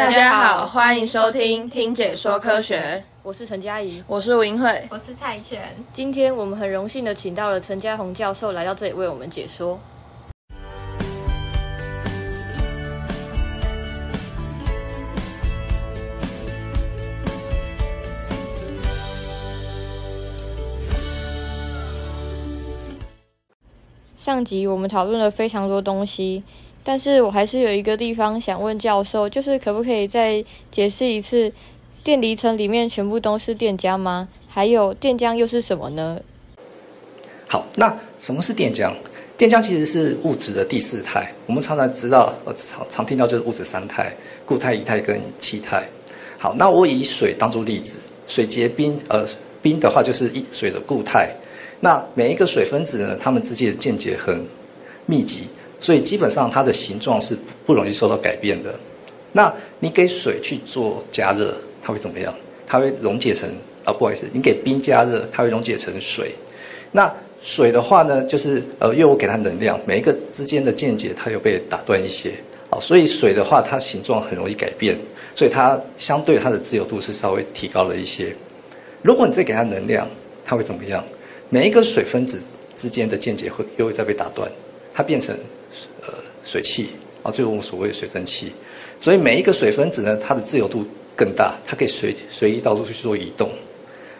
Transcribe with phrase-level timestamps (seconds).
[0.00, 2.80] 大家好，欢迎收听《听解说科学》，
[3.22, 5.76] 我是陈佳怡，我是吴英慧，我是蔡璇。
[5.92, 9.78] 今天我们很荣幸的请到了陈嘉宏教授来到这里为我们解说。
[24.16, 26.42] 上集我们讨论了非常多东西，
[26.82, 31.52] 但是我还是有一个地方想问教授，就是可不可以再解释一次，
[32.02, 34.28] 电离层里面全部都是电浆吗？
[34.48, 36.20] 还有电浆又是什么呢？
[37.46, 38.92] 好，那什么是电浆？
[39.36, 41.30] 电浆其实是物质的第四态。
[41.46, 44.12] 我们常常知道，呃，常常听到就是物质三态：
[44.44, 45.82] 固态、液态跟气态。
[46.38, 49.24] 好，那我以水当做例子，水结冰，呃，
[49.62, 51.30] 冰的话就是一水的固态。
[51.80, 54.46] 那每一个水分子呢，它们之间的间接很
[55.06, 55.48] 密集，
[55.80, 58.72] 所以基本上它的形状是不容易受到改变的。
[59.32, 62.34] 那你给水去做加热，它会怎么样？
[62.66, 63.48] 它会溶解成
[63.84, 66.32] 啊，不好意思，你给冰加热，它会溶解成水。
[66.92, 72.32] 那水的话呢，就是呃，因为我给它能量，每一个之间的间接它又被打断一些，
[72.68, 74.98] 啊，所以水的话它形状很容易改变，
[75.34, 78.34] 所以它相对它的自由度是稍微提高了一些。
[79.02, 80.06] 如果你再给它能量，
[80.44, 81.02] 它会怎么样？
[81.48, 82.38] 每一个水分子
[82.74, 84.50] 之间的间接会又会再被打断，
[84.92, 85.34] 它变成
[86.50, 86.88] 水汽
[87.22, 88.52] 啊，就是我们所谓的水蒸气。
[88.98, 90.84] 所以每一个水分子呢，它的自由度
[91.14, 93.48] 更大，它可以随随意到处去做移动。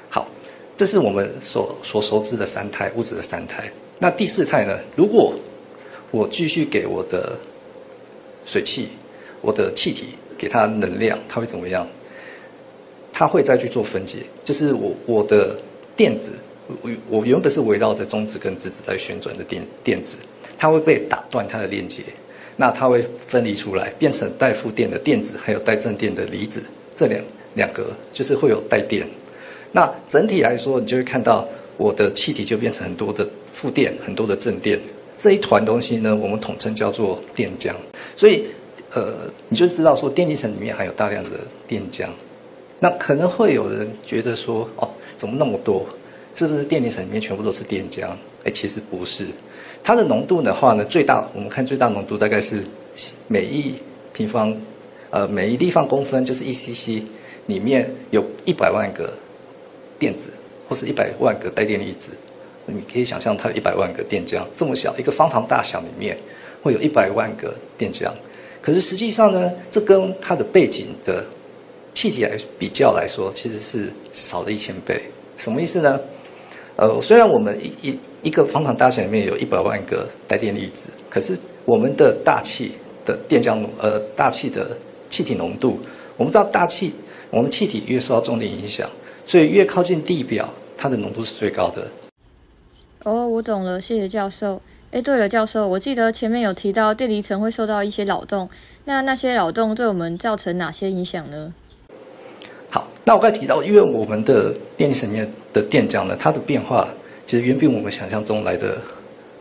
[0.09, 0.29] 好，
[0.77, 3.69] 这是我们所所熟知的三态物质的三态。
[3.99, 4.79] 那第四态呢？
[4.95, 5.35] 如果
[6.13, 7.37] 我继续给我的
[8.45, 8.89] 水汽、
[9.41, 10.07] 我的气体
[10.39, 11.85] 给它能量，它会怎么样？
[13.13, 15.59] 它会再去做分解，就是我我的
[15.97, 16.33] 电子。
[16.83, 20.17] 我我原本是围绕着中子跟质子在旋转的电电子，
[20.61, 22.03] 它会被打断它的链接，
[22.59, 26.63] 那它会分离出来，变成带负电的电子，还有带正电的离子，
[26.95, 29.09] 这两两个就是会有带电。
[29.73, 34.79] 那整体来说，你就会看到我的气体就变成很多的负电，很多的正电，
[35.17, 37.73] 这一团东西呢，我们统称叫做电浆。
[38.15, 38.45] 所以，
[38.93, 39.15] 呃，
[39.49, 41.31] 你就知道说电离层里面含有大量的
[41.67, 42.07] 电浆。
[42.81, 45.87] 那可能会有人觉得说，哦，怎么那么多？
[46.35, 48.09] 是不是电离层里面全部都是电浆？
[48.45, 49.27] 哎，其实不是。
[49.83, 52.63] 它的浓度的话呢，最大我们看最大浓度大概是
[53.29, 53.75] 每一
[54.13, 54.55] 平方，
[55.11, 57.03] 呃，每一立方公分就是一 cc，
[57.47, 59.13] 里面有一百万个
[59.99, 60.31] 电子，
[60.69, 62.13] 或是一百万个带电粒子。
[62.67, 66.17] 你可以想象它有一百万个电浆，这么小一个方糖大小里面
[66.63, 68.13] 会有一百万个电浆。
[68.63, 71.25] 可是实际上呢，这跟它的背景的
[71.95, 75.03] 气体来比较来说，其实是少了一千倍。
[75.37, 75.99] 什么意思呢？
[76.81, 81.37] 呃，虽然我们一一一个方糖大小里面有一百万个带电粒子，可是
[81.67, 82.73] 我们的大气
[83.05, 84.75] 的电浆浓，呃，大气的
[85.11, 85.79] 气体浓度，
[86.17, 86.95] 我们知道大气，
[87.29, 88.89] 我们气体越受到重力影响，
[89.27, 91.87] 所以越靠近地表，它的浓度是最高的。
[93.05, 94.63] 哦，我懂了，谢谢教授。
[94.91, 98.49] 哎，对了，教授，我记得前面有提到电离层会受到一些扰动，
[98.87, 101.53] 那那些扰动对我们造成哪些影响呢？
[102.71, 106.89] 好那我刚才提到，因为我们的电力层里面的电浆呢，它的变化
[107.27, 108.79] 其实远比我们想象中来的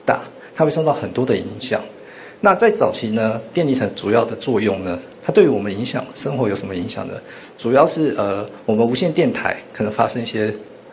[0.06, 0.19] 大，
[0.56, 1.81] 它会受到很多的影响。
[2.41, 7.13] 那在早期呢，电力层主要的作用呢，它对于我们影响生活有什么影响呢？
[7.57, 10.51] 主要是呃，我们无线电台可能发生一些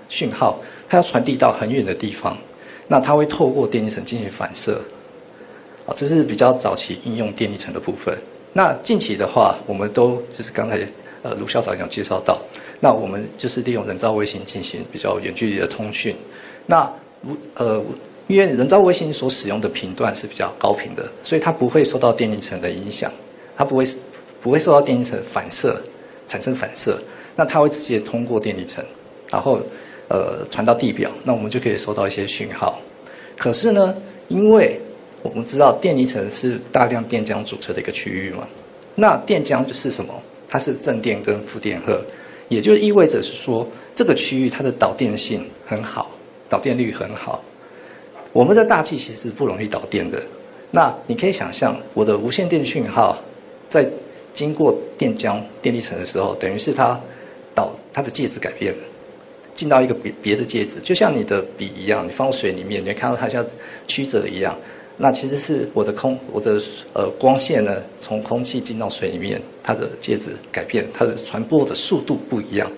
[0.08, 2.36] 讯号，它要传递到很远的地方，
[2.88, 4.80] 那它会透过电力层进行反射，
[5.86, 8.12] 啊，这是比较早期应用电力层的部分。
[8.52, 10.80] 那近期的话，我们都就是刚才
[11.26, 12.38] 呃卢校长有介绍到。
[12.80, 16.14] 那我们就是利用人造卫星进行比较远距离的通讯。
[16.66, 16.84] 那
[17.24, 17.82] 无呃，
[18.28, 23.10] 因为人造卫星所使用的频段是比较高频的，所以它不会受到电离层的影响，
[23.56, 23.84] 它不会
[24.40, 25.82] 不会受到电离层反射
[26.28, 27.00] 产生反射。
[27.34, 28.84] 那它会直接通过电离层，
[29.30, 29.60] 然后
[30.08, 32.78] 呃传到地表，那我们就可以收到一些讯号。
[33.36, 33.94] 可是呢，
[34.28, 34.80] 因为
[35.22, 38.46] 我们知道电离层是大量电浆组成的一个区域嘛，
[38.94, 40.14] 那电浆就是什么？
[40.48, 42.02] 它是正电跟负电荷。
[42.48, 46.12] 也就意味着是说，这个区域它的导电性很好，
[46.48, 47.42] 导电率很好。
[48.32, 50.22] 我们的大气其实不容易导电的。
[50.70, 53.18] 那你可以想象，我的无线电讯号
[53.66, 53.88] 在
[54.32, 57.00] 经过电浆电力层的时候，等于是它
[57.54, 58.82] 导它的介质改变了，
[59.54, 63.44] 进到一个别别的介质，就像你的笔一样，你放水里面，你看到它像
[63.88, 64.56] 曲折一样。
[64.98, 66.60] 那其实是我的空，我的
[66.94, 72.70] 呃光线呢，从空气进到水里面，它的介质改变，它的传播的速度不一样。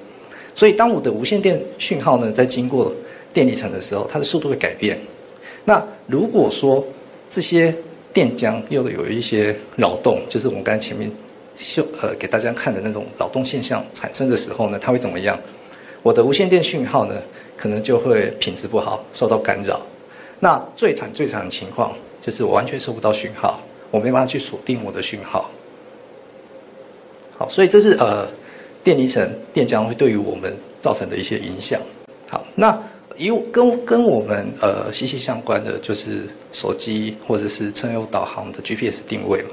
[0.54, 2.92] 所以当我的无线电讯号呢，在经过
[3.32, 4.98] 电离层的时候，它的速度会改变。
[5.64, 6.84] 那如果说
[7.28, 7.72] 这些
[8.12, 11.08] 电浆又有一些扰动，就是我们刚才前面
[11.56, 15.38] 秀呃给大家看的那种扰动现象产生的时候呢，它会怎么样？
[16.02, 17.14] 我的无线电讯号呢，
[17.56, 19.80] 可能就会品质不好，受到干扰。
[20.40, 21.92] 那最惨最惨的情况
[22.28, 23.58] 就是我完全收不到讯号，
[23.90, 25.50] 我没办法去锁定我的讯号。
[27.38, 28.28] 好，所以这是呃
[28.84, 31.80] 电离层电浆会对于我们造成的一些影响。
[32.26, 32.78] 好，那
[33.16, 39.48] 有跟跟我们呃息息相关的就是手机或者是车用导航的 GPS 定位嘛。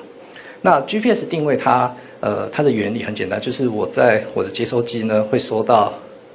[0.61, 5.93] 那 GPS 定位它呃它的原理很简单，就是我在我的接收机呢会收到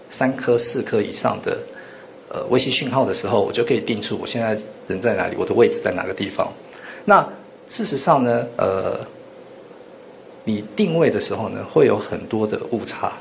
[0.09, 1.59] 三颗四颗以上的。
[2.33, 4.57] 呃，微信讯号的时候，我就可以定出我现在
[4.87, 6.47] 人在哪里，我的位置在哪个地方。
[7.05, 7.29] 那
[7.67, 9.01] 事实上呢，呃，
[10.45, 13.15] 你定位的时候呢，会有很多的误差。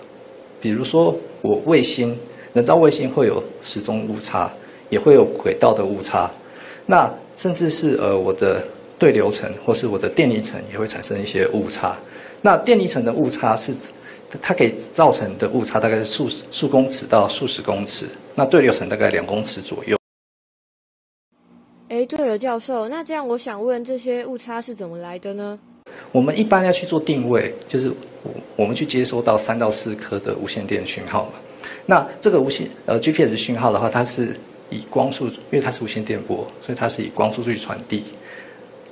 [0.62, 2.16] 比如说，我卫星
[2.54, 4.52] 人造卫星会有时钟误差，
[4.92, 6.30] 也会有轨道的误差。
[6.86, 8.62] 那甚至是呃，我的
[9.00, 11.98] 对流层或是我的电离层也会产生一些误差。
[12.44, 13.92] 那电离层的误差是指。
[14.44, 18.06] 它可以造成的误差大概是数数公尺到数十公尺，
[18.40, 19.98] 那对流层大概两公尺左右。
[21.90, 25.60] 哎，对了，教授，那这样我想问，这些误差是怎么来的呢？
[26.14, 27.92] 我们一般要去做定位，就是
[28.56, 31.32] 我们去接收到三到四颗的无线电讯号嘛。
[31.86, 34.34] 那这个无线呃 GPS 讯号的话，它是
[34.70, 38.06] 以光速，因为它是无线电波，所以它是以光速去传递。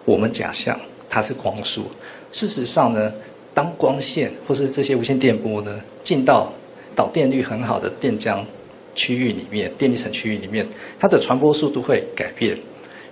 [0.03, 0.77] 我们假象
[1.07, 1.85] 它是光速，
[2.33, 3.13] 事实上呢？
[3.53, 6.53] 当光线或是这些无线电波呢进到
[6.95, 8.37] 导电率很好的电浆
[8.97, 10.67] 区域里面，电离层区域里面，
[10.99, 12.57] 它的传播速度会改变。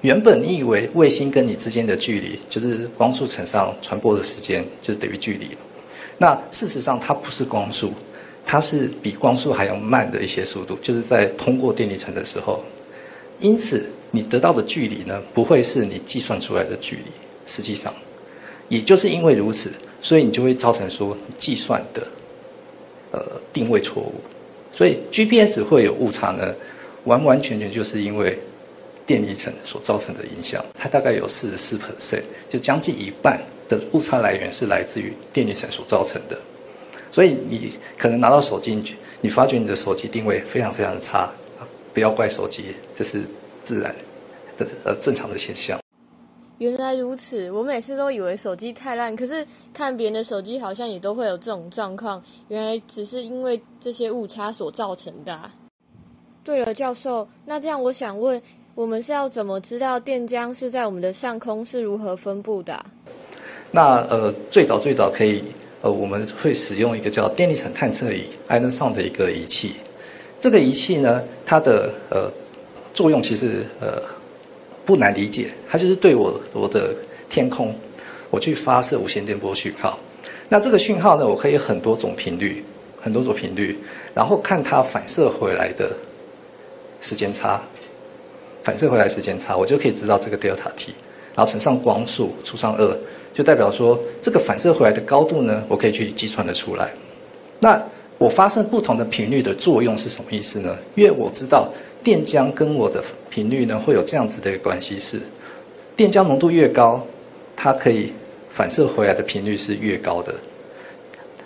[0.01, 5.47] 原本你以为卫星跟你之间的距离就是光速乘上传播的时间，就是等于距离
[6.17, 7.93] 那事实上它不是光速，
[8.45, 12.61] 它是比光速还要慢的一些速度，就是在通过电离层的时候。
[13.39, 17.11] 因此，你得到的距离呢，不会是你计算出来的距离。
[17.45, 17.93] 实际上，
[18.69, 19.71] 也就是因为如此。
[20.01, 22.07] 所以你就会造成说计算的
[23.11, 23.19] 呃
[23.51, 24.13] 定位错误，
[24.75, 26.53] 所以 GPS 会有误差呢，
[27.05, 28.37] 完完全全就是因为
[29.05, 30.63] 电离层所造成的影响。
[30.77, 36.37] 它大概有四十四 percent，就将近一半的误差来源是来自于电离层所造成的。
[37.09, 38.77] 所以你可能拿到手机，
[39.21, 41.31] 你发觉你的手机定位非常非常的差，
[41.93, 43.21] 不要怪手机，这是
[43.63, 43.95] 自然
[44.57, 45.79] 的呃正常的现象。
[46.57, 52.23] 原来如此，我每次都以为手机太烂，可是看别人的手机好像也都会有这种状况。
[52.47, 55.37] 原来只是因为这些误差所造成的。
[56.45, 58.41] 对了，教授，那这样我想问，
[58.73, 62.85] 我们是要怎么知道电浆是在我们的上空是如何分布的？
[63.71, 65.43] 那呃，最早最早可以
[65.81, 69.73] 呃，我们会使用一个叫电离层探测仪 （ion s o n 的一个仪器。
[70.39, 72.31] 这个仪器呢，它的呃
[72.93, 74.01] 作用其实呃。
[74.85, 76.93] 不难理解，它就是对我我的
[77.27, 77.73] 天空，
[78.29, 79.97] 我去发射无线电波讯号。
[80.47, 82.63] 那这个讯号呢，我可以很多种频率，
[83.01, 83.75] 很多种频率，
[84.13, 85.91] 然后看它反射回来的
[87.01, 87.59] 时间差，
[88.63, 90.93] 反射回来时间差，我就可以知道这个 delta t，
[91.33, 92.97] 然后乘上光速除上二，
[93.33, 96.93] 就代表说这个反射回来的高度呢，我可以去计算的出来。
[97.59, 97.83] 那
[98.19, 100.77] 我发射不同的频率的作用是什么意思呢？
[100.93, 101.67] 因为我知道。
[102.05, 105.19] 电浆跟我的频率呢，会有这样子的一个关系：是
[105.95, 107.03] 电浆浓度越高，
[107.55, 108.13] 它可以
[108.47, 110.31] 反射回来的频率是越高的；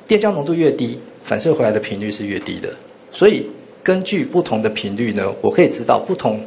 [0.06, 2.70] 电浆浓度越低，反射回来的频率是越低的。
[3.10, 3.50] 所以
[3.82, 6.44] 根据不同的频率呢，我可以知道不同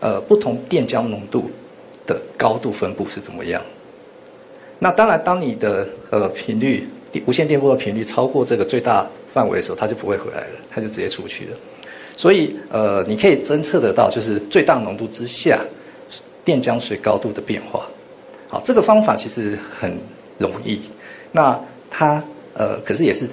[0.00, 1.50] 呃不同电浆浓度
[2.06, 3.62] 的高度分布是怎么样。
[4.78, 6.88] 那当然，当你的呃频率
[7.26, 11.58] 无线电波的频率超过这个最大范围的时候，它就不会回来了，它就直接出去了。
[12.16, 15.60] 所以，呃，你可以侦测得到，就是最大浓度之下，
[16.44, 17.86] 电浆水高度的变化。
[18.48, 19.98] 好，这个方法其实很
[20.38, 20.80] 容易。
[21.32, 22.22] 那它，
[22.54, 23.28] 呃，可是也是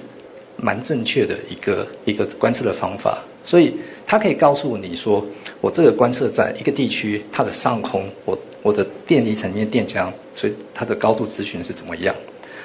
[0.56, 3.22] 蛮正确的一个一个观测的方法。
[3.42, 3.74] 所以，
[4.06, 5.24] 它可以告诉你说，
[5.60, 12.14] 我这个观测站一个地区它的上空，我我的电离层面电浆，所以它的高度资讯是怎么样。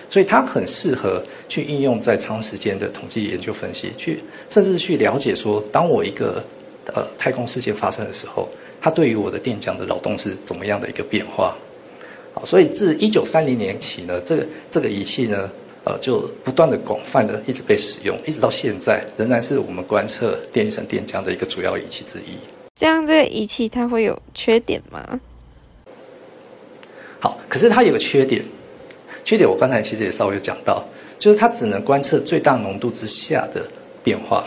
[0.10, 6.44] 所以它很适合去应用在长时间的统计研究分析，去甚至去了解说，当我一个
[6.88, 8.50] 呃太空事件发生的时候，
[8.82, 11.56] 它对于我的电浆的扰动是怎么样的一个变化？
[12.34, 15.50] 好，所以自一九三零年起呢，这个这个仪器呢，
[15.84, 22.38] 呃，就不断的广泛的一直被使用，一直到现在仍然是我们观测电离层电浆的一个主要仪器之一。
[22.76, 25.20] 这样这个仪器它会有缺点吗？
[27.20, 28.44] 好，可是它有个缺点。
[29.24, 30.84] 缺点我刚才其实也稍微有讲到，
[31.18, 33.62] 就是它只能观测最大浓度之下的
[34.04, 34.46] 变化，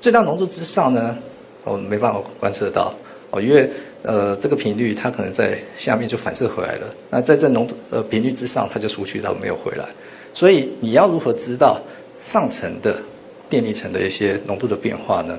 [0.00, 1.16] 最大浓度之上呢，
[1.64, 2.94] 我没办法观测到
[3.30, 3.68] 哦，因为
[4.02, 9.86] 呃这个频率它可能在下面就反射回来了，那在这浓度呃频率之上它就出去，了没有回来。
[10.34, 11.80] 所以你要如何知道
[12.18, 13.00] 上层的
[13.48, 15.38] 电离层的一些浓度的变化呢？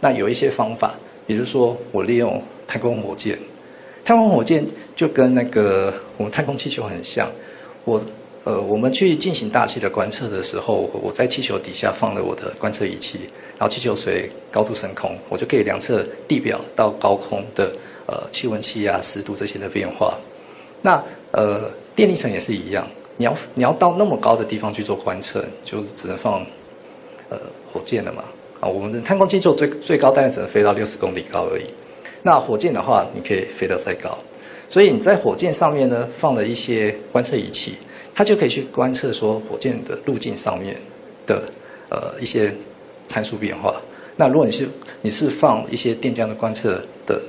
[0.00, 0.94] 那有一些方法，
[1.26, 3.38] 比如说我利用太空火箭，
[4.02, 7.30] 太空火箭就跟那个我们太空气球很像。
[7.90, 8.00] 我
[8.44, 13.18] 呃，我们去进行大气的观测的时候，我在气球底下放了我的观测仪器，
[13.58, 17.70] 然后气球随高度升空，我就可以量测地表到高空的
[18.06, 20.16] 呃气温、气压、湿度这些的变化。
[20.80, 22.86] 那呃，电力层也是一样。
[23.18, 26.40] 你要你要到那么高的地方去做观测，就只能放
[27.28, 27.38] 呃
[27.70, 28.24] 火箭了嘛
[28.60, 31.64] 啊，我们的探空气球最最高大概只能飞到六十公里高而已。
[32.22, 34.16] 那火箭的话，你可以飞到再高。
[34.70, 37.74] 所以你在火箭上面呢放了一些观测仪器，
[38.14, 40.74] 它就可以去观测说火箭的路径上面
[41.26, 41.42] 的
[41.90, 42.54] 呃一些
[43.06, 43.78] 参数变化。
[44.16, 44.68] 那如果你是
[45.02, 47.20] 你是放一些电浆的观测的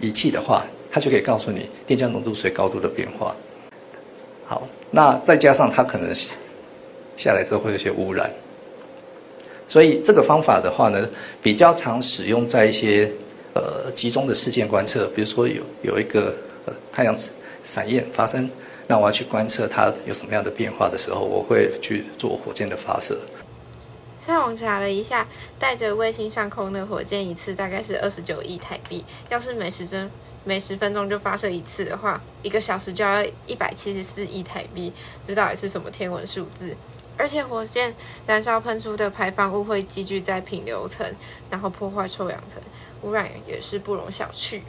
[0.00, 3.34] 仪器的话，它就可以告诉你电浆浓度随高度的变化。
[4.46, 4.68] 好。
[4.92, 6.12] 那再加上它可能
[7.14, 8.28] 下来之后会有些污染，
[9.68, 11.08] 所以这个方法的话呢，
[11.40, 13.08] 比较常使用在一些
[13.54, 16.34] 呃集中的事件观测，比如说有有一个
[17.00, 17.16] 太阳
[17.62, 18.46] 闪焰发生，
[18.86, 23.18] 那我要去观测它有什么样的变化的时候，我会去做火箭的发射。
[24.18, 25.26] 上网查了一下，
[25.58, 30.10] 带着卫星上空的火箭一次大概是二十九亿台币，要是每时针。
[30.44, 34.92] 每十分钟就发射一次的话，一个小时就要一百七十四亿台币，
[35.26, 36.76] 这到底是什么天文数字？
[37.16, 37.94] 而且火箭
[38.26, 41.06] 燃烧喷出的排放物会积聚在平流层，
[41.48, 42.60] 然后破坏臭氧层，
[43.00, 44.60] 污染也是不容小觑。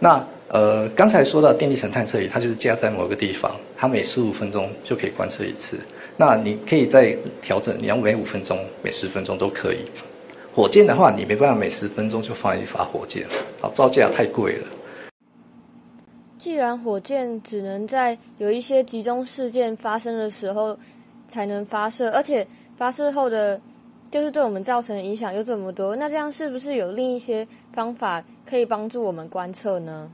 [0.00, 5.78] 那呃，刚才说到电力层探测仪，它就是架在某个地方，它每十五分钟就可以观测一次。
[6.16, 9.78] 那你可以再调整，你要每五分钟、每十分钟都可以。
[10.54, 13.26] 火箭的话，你没办法每十分钟就放一发火箭，
[13.60, 14.68] 好造价太贵了。
[16.38, 20.78] 既然火箭只能在有一些集中事件发生的时候
[21.26, 22.46] 才能发射，而且
[22.76, 23.58] 发射后的
[24.10, 30.08] 就是对我们造成影响又这么多，那这样是不是有另一些方法可以帮助我们观测呢？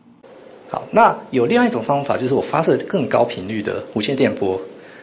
[0.70, 4.60] 好，那有另外一种方法，就是我发射更高频率的无线电波，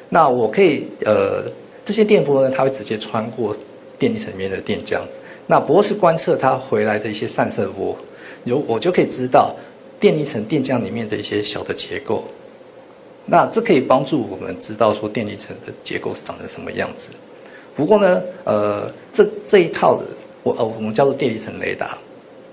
[0.09, 1.43] 那我可以呃
[1.83, 3.53] 这些电波呢，它会直接穿过
[3.99, 5.01] 电离层里面的电浆。
[5.45, 7.93] 那博士观测它回来的一些散射波，
[8.45, 9.53] 有我就可以知道
[9.99, 12.23] 电离层电浆里面的一些小的结构。
[13.25, 17.11] 那这可以帮助我们知道说电离层的结构是长成什么样子。
[17.75, 20.05] 不过呢，呃，这这一套的
[20.43, 21.97] 我呃我们叫做电离层雷达，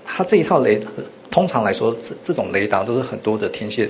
[0.03, 0.81] 它这一套雷
[1.35, 3.89] 通常来说这这种雷达都是很多的天线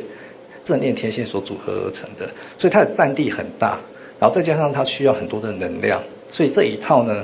[0.63, 3.77] 正电天线所组合而成的，所以它的占地很大，
[4.19, 7.23] 然后再加上它需要很多的能量，所以这一套呢，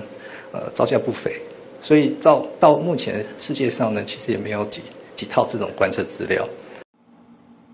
[0.51, 1.31] 呃，造价不菲。
[1.81, 4.83] 所以到到目前世界上呢，其实也没有几
[5.15, 6.47] 几套这种观测资料。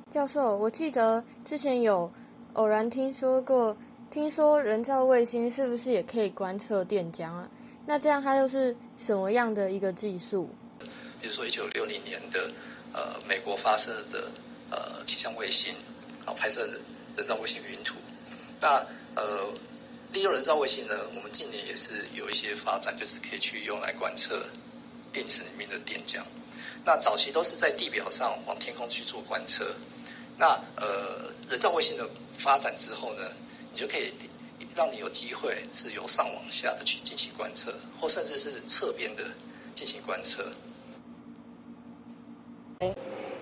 [0.09, 2.09] 教授，我记得之前有
[2.53, 3.75] 偶然听说过，
[4.09, 7.45] 听说人造卫星是不是也可以观测电浆啊？
[7.85, 10.47] 那这样它又是什么样的一个技术？
[11.21, 12.51] 比如说一九六零年的
[12.93, 14.31] 呃美国发射的
[14.69, 15.73] 呃气象卫星，
[16.25, 16.67] 然后拍摄
[17.15, 17.95] 人造卫星云图，
[18.59, 19.47] 那呃。
[20.13, 24.47] 利用人造卫星呢，我们近年也是有一些发展，就是可以去用来观测
[25.11, 26.21] 电池里面的电浆。
[26.85, 29.75] 那早期都是在地表上往天空去做观测。
[30.37, 33.29] 那呃，人造卫星的发展之后呢，
[33.73, 34.13] 你就可以
[34.73, 39.25] 让你有机会是由上往下的去进行观测，或甚至是侧边的
[39.75, 40.41] 进行观测。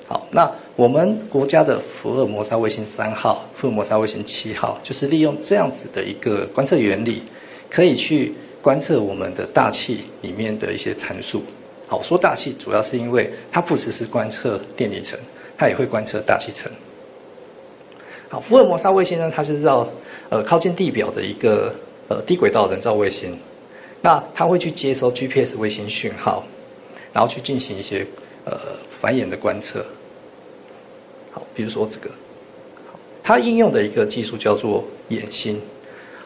[0.07, 7.23] 好，那我们国家的福尔摩沙卫星三号、福尔摩沙卫星七号，就是利用这样子的一个观测原理，
[7.69, 11.43] 可以去观测我们的大气里面的一些参数。
[11.87, 15.19] 好，说大气主要是因为它不只是观测电离层，
[15.57, 16.71] 它也会观测大气层。
[18.29, 19.85] 好，福尔摩沙卫星呢，它是绕
[20.29, 21.75] 呃靠近地表的一个
[22.07, 23.37] 呃低轨道人造卫星，
[24.01, 26.45] 那它会去接收 GPS 卫星讯号，
[27.11, 28.05] 然后去进行一些
[28.45, 28.55] 呃。
[29.05, 29.85] 繁衍的观测，
[31.31, 32.09] 好，比如说这个，
[33.21, 35.61] 它应用的一个技术叫做眼星，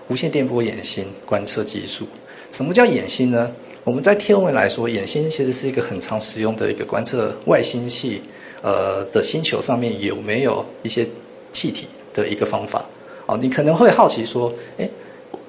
[0.07, 2.07] 无线电波眼星观测技术。
[2.53, 3.51] 什么叫眼星呢？
[3.83, 8.21] 我们在天文来说，眼星其实是一个很常使用的一个观测外星系，
[8.62, 11.05] 呃的星球上面有没有一些
[11.51, 12.88] 气体的一个方法。
[13.25, 14.89] 哦，你可能会好奇说，诶，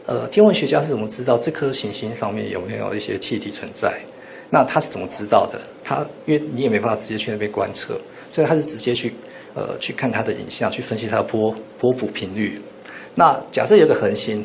[0.04, 4.00] 呃，天文学家是怎么知道这颗行星上面有没有一些气体存在？
[4.50, 5.60] 那他是怎么知道的？
[5.84, 7.98] 他因为你也没办法直接去那边观测，
[8.32, 9.12] 所以他是直接去
[9.54, 12.60] 呃去看它的影像，去分析它的波波谱频率。
[13.14, 14.44] 那假设有个恒星，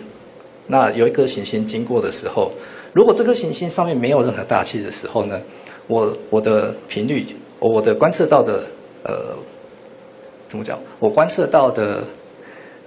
[0.68, 2.52] 那有一颗行星经过的时候，
[2.94, 5.42] 如果这颗行星上面没有任何大气的时候呢，
[5.88, 7.26] 我我的频率
[7.60, 8.64] 我的观测到的
[9.04, 9.36] 呃
[10.48, 10.80] 怎么讲？
[11.00, 12.04] 我观测到的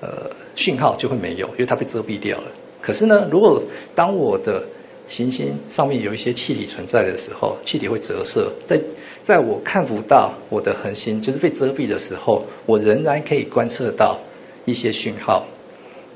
[0.00, 2.50] 呃讯号就会没有，因为它被遮蔽掉了。
[2.80, 3.62] 可是呢，如果
[3.94, 4.64] 当我的
[5.08, 8.80] 行星上面有一些气体存在的时候，气体会折射，在
[9.22, 14.18] 在我看不到我的恒星就是被遮蔽的时候，我仍然可以观测到
[14.64, 15.44] 一些讯号。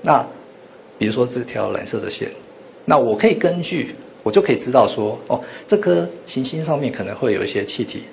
[0.02, 0.26] 那
[0.98, 2.28] 比如说这条蓝色的线，
[2.84, 8.04] 那我可以根据我就可以知道说，哦，这颗行星上面可能会有一些气体。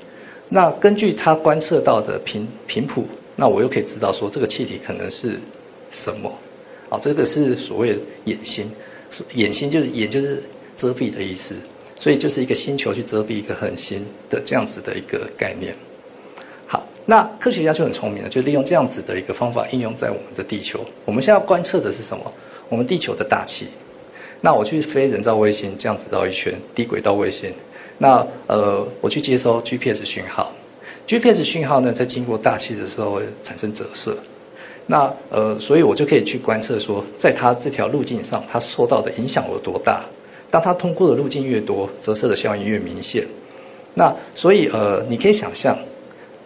[0.50, 3.06] 那根据它观测到的频频谱，
[3.36, 5.40] 那我又可以知道说这个气体可能是
[5.92, 6.32] 什么。
[6.90, 8.68] 啊，这个是所谓的掩星，
[9.36, 10.42] 掩星就是也就是
[10.80, 11.56] 遮蔽的意思，
[12.00, 15.76] 所以就是一个星球去遮蔽一个恒星的这样子的一个概念。
[16.66, 20.80] 好，那科学家就很聪明了，就利用这样子的一个方法应用在我们的地球。
[21.04, 22.32] 我们现在要观测的是什么？
[22.70, 23.68] 我们地球的大气。
[24.42, 27.52] 那我去飞人造卫星这样子绕一圈，低轨道卫星。
[27.98, 30.54] 那呃，我去接收 GPS 讯号
[31.06, 34.18] ，GPS 讯号呢，在经过大气的时候会产生折射。
[34.86, 40.06] 那呃，所以我就可以去观测说，在它这条路径上，它受到的影响有多大。
[40.52, 43.26] 当它通过的路径越多，折射的效应越明显。
[43.96, 45.78] 那所以呃，你可以想象，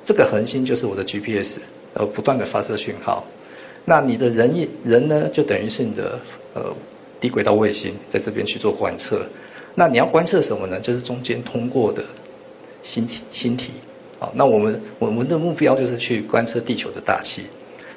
[0.03, 1.59] 这个恒星就是我的 GPS，
[1.93, 3.23] 呃，不断的发射讯号。
[3.85, 6.19] 那你的人一人呢，就等于是你的
[6.53, 6.73] 呃
[7.19, 9.25] 低轨道卫星，在这边去做观测。
[9.75, 10.79] 那你要观测什么呢？
[10.79, 12.03] 就是中间通过的
[12.81, 13.71] 星体星体。
[14.19, 17.43] 好，那我们我们的目标就是去观测地球的大气。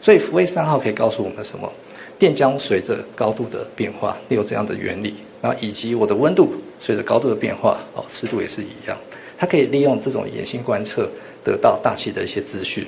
[0.00, 1.72] 所以福卫三号可以告诉我们什么？
[2.18, 8.98] 电浆随着高度的变化有这样的原理，然后以及我的温度随着高度的变化，哦，湿度也是一样。
[9.38, 11.08] 它可以利用这种眼性观测
[11.44, 12.86] 得到大气的一些资讯。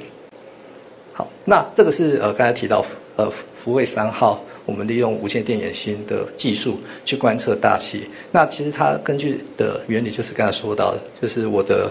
[1.13, 2.85] 好，那这个是呃刚才提到
[3.17, 8.09] 呃福卫三号，我们利用无线电眼星的技术去观测大气。
[8.33, 11.91] 那其实它根据的原理就是刚才说到的，就是我的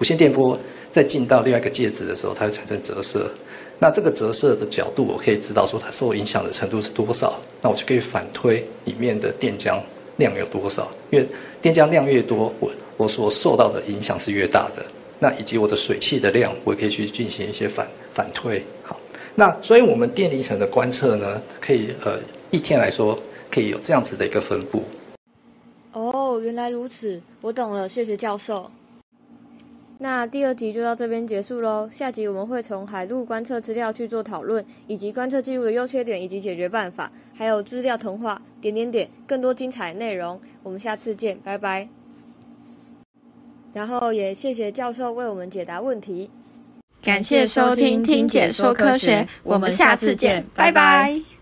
[0.00, 0.58] 无线电波
[0.90, 3.30] 在进到另外一个介质的时候，它会产生折射。
[3.82, 9.80] 那这个折射的角度，我可以知道说它受影响的程度是多少，那我就可以反推里面的电浆
[10.18, 10.86] 量有多少。
[11.10, 11.26] 因为
[11.62, 14.84] 电浆量越多，我我所受到的影响是越大的。
[15.18, 18.62] 那以及我的水汽的量，我也可以去进行一些反反推。
[18.82, 19.00] 好，
[19.34, 22.18] 那所以我们电离层的观测呢，可以呃
[22.50, 23.18] 一天来说
[23.50, 24.84] 可以有这样子的一个分布。
[25.92, 28.70] 哦，原来如此，我懂了，谢谢教授。
[30.02, 31.86] 那第二集就到这边结束喽。
[31.92, 40.40] 下集我们会从海陆观测资料去做讨论，以及观测记录的优缺点以及解决办法，还有资料同化点点点，更多精彩内容。
[40.62, 41.86] 我们下次见，拜拜。
[43.74, 46.30] 然后也谢谢教授为我们解答问题。
[47.02, 51.39] 感谢收听《听解说科学》，我们下次见，拜拜。